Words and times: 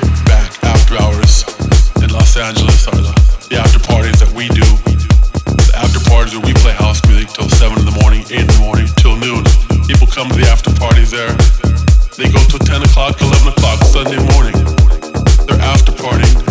kick 0.00 0.24
back 0.26 0.52
after 0.64 0.98
hours 1.00 1.44
in 2.02 2.12
Los 2.12 2.36
Angeles 2.36 2.86
are 2.88 2.96
the, 2.96 3.16
the 3.48 3.56
after 3.56 3.78
parties 3.78 4.20
that 4.20 4.28
we 4.36 4.48
do. 4.48 4.66
The 5.56 5.72
after 5.72 6.00
parties 6.10 6.36
where 6.36 6.44
we 6.44 6.52
play 6.60 6.72
house 6.72 7.00
music 7.08 7.32
till 7.32 7.48
7 7.48 7.78
in 7.78 7.86
the 7.86 7.96
morning, 8.02 8.20
8 8.28 8.40
in 8.40 8.46
the 8.46 8.60
morning, 8.60 8.86
till 9.00 9.16
noon. 9.16 9.40
People 9.88 10.06
come 10.06 10.28
to 10.28 10.36
the 10.36 10.48
after 10.52 10.72
parties 10.76 11.12
there. 11.12 11.32
They 12.20 12.28
go 12.28 12.40
till 12.44 12.60
10 12.60 12.82
o'clock, 12.82 13.20
11 13.22 13.48
o'clock 13.48 13.80
Sunday 13.84 14.20
morning. 14.36 14.56
They're 15.48 15.64
after 15.64 15.92
partying. 15.92 16.45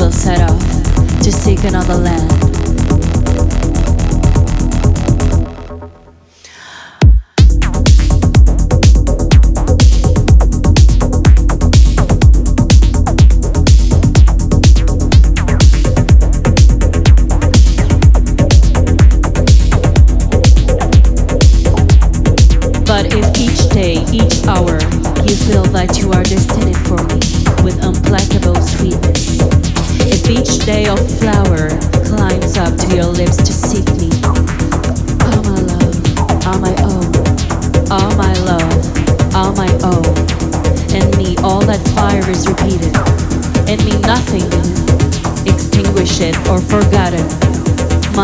will 0.00 0.10
set 0.10 0.40
off 0.40 0.58
to 1.20 1.30
seek 1.30 1.62
another 1.64 1.94
land. 1.94 2.49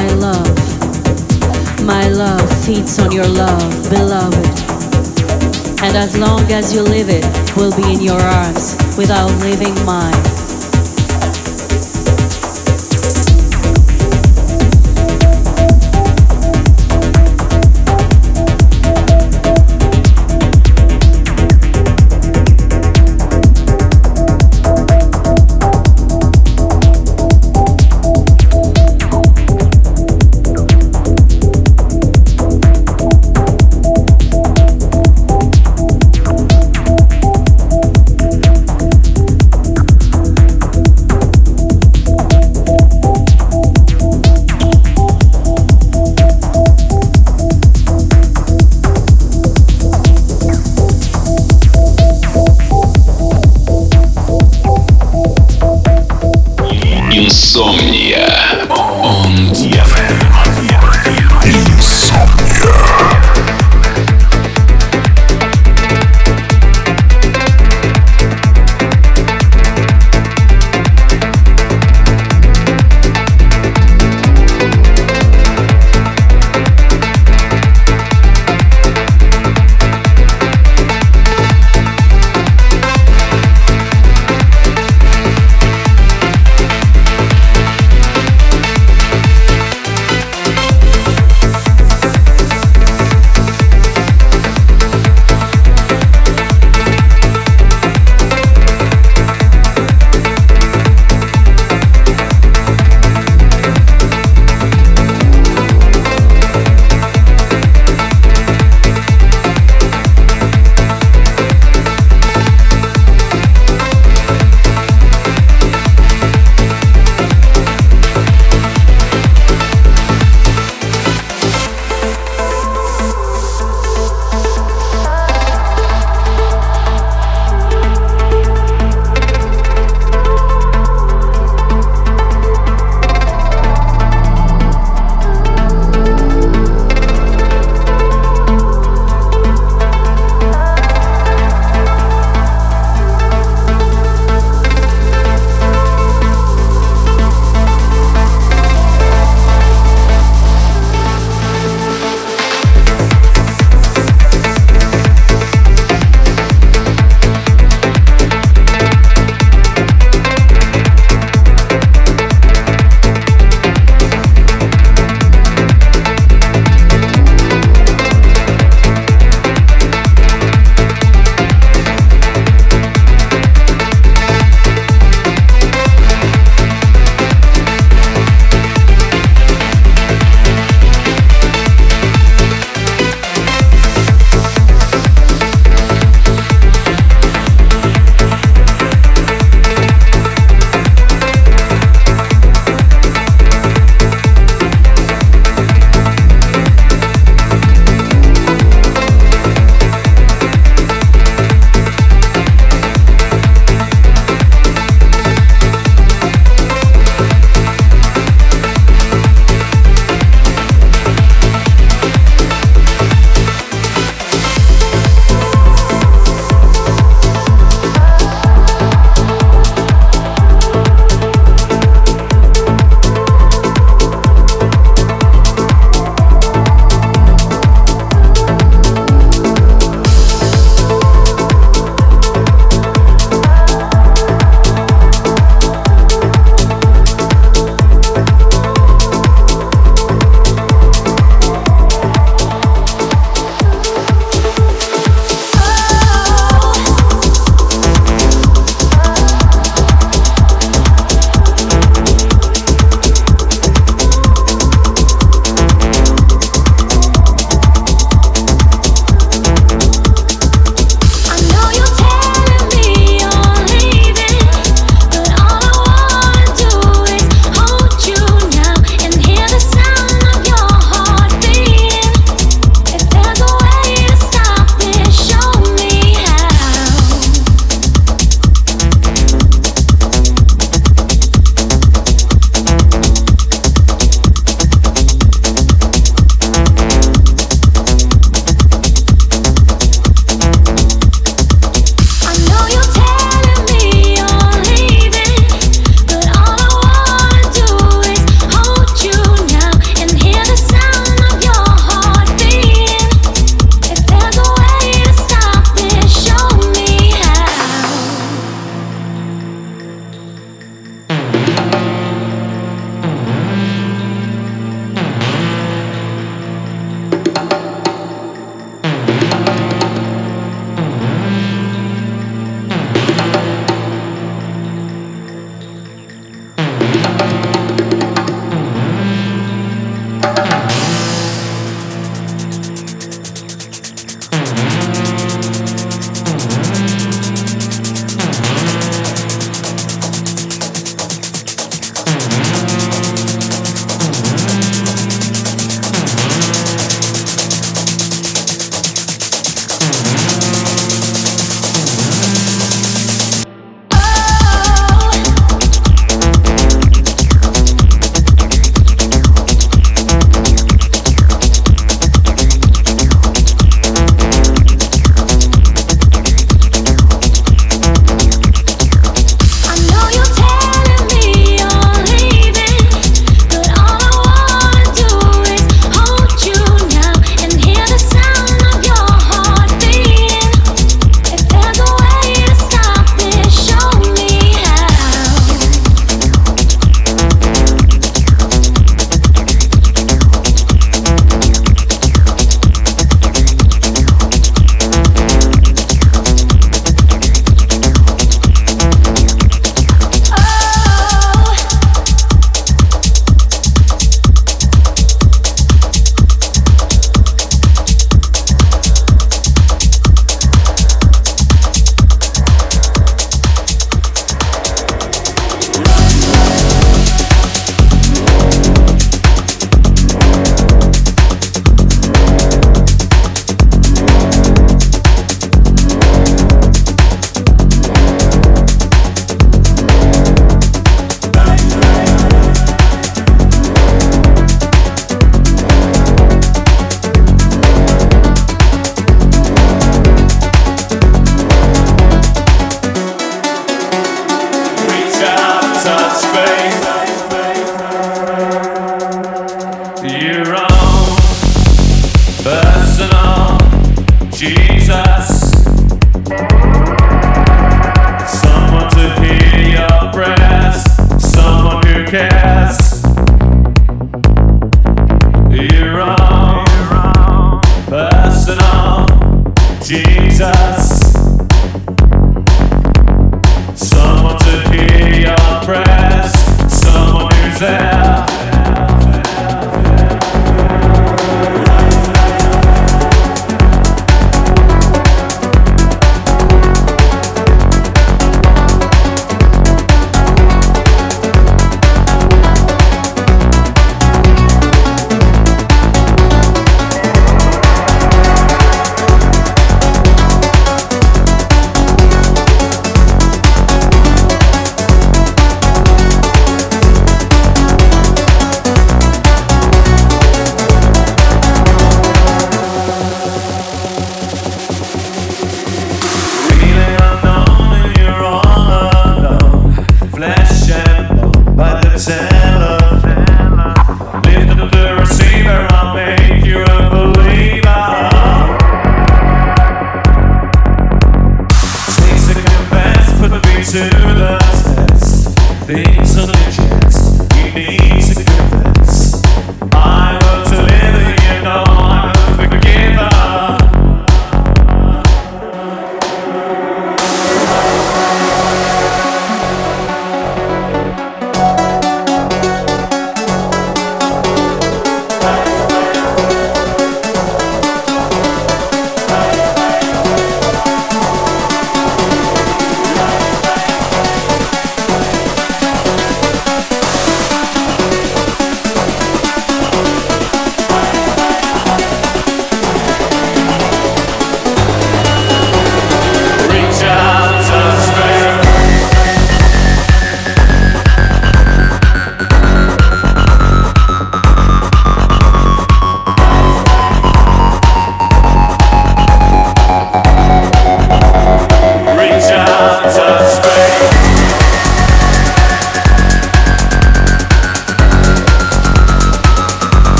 my 0.00 0.14
love. 0.14 1.84
My 1.84 2.08
love 2.08 2.64
feeds 2.64 2.98
on 2.98 3.12
your 3.12 3.26
love, 3.26 3.90
beloved. 3.90 4.46
And 5.82 5.94
as 5.96 6.16
long 6.16 6.40
as 6.52 6.72
you 6.72 6.82
live 6.82 7.08
it, 7.10 7.24
will 7.56 7.74
be 7.76 7.92
in 7.92 8.00
your 8.00 8.20
arms 8.20 8.76
without 8.96 9.30
leaving 9.42 9.74
mine. 9.84 10.29